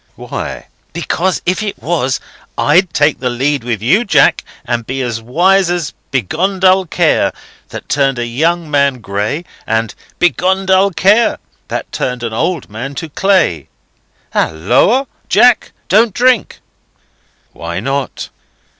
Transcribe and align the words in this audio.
"Why?" 0.15 0.65
"Because 0.93 1.43
if 1.45 1.61
it 1.61 1.77
was, 1.77 2.19
I'd 2.57 2.91
take 2.91 3.19
the 3.19 3.29
lead 3.29 3.63
with 3.63 3.83
you, 3.83 4.03
Jack, 4.03 4.43
and 4.65 4.87
be 4.87 5.03
as 5.03 5.21
wise 5.21 5.69
as 5.69 5.93
Begone, 6.09 6.59
dull 6.59 6.87
Care! 6.87 7.31
that 7.69 7.87
turned 7.87 8.17
a 8.17 8.25
young 8.25 8.71
man 8.71 8.97
gray, 9.01 9.45
and 9.67 9.93
Begone, 10.17 10.65
dull 10.65 10.89
Care! 10.89 11.37
that 11.67 11.91
turned 11.91 12.23
an 12.23 12.33
old 12.33 12.67
man 12.67 12.95
to 12.95 13.09
clay.—Halloa, 13.09 15.05
Jack! 15.29 15.71
Don't 15.87 16.15
drink." 16.15 16.61
"Why 17.53 17.79
not?" 17.79 18.29